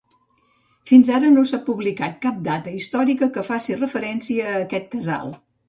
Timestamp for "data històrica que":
2.49-3.47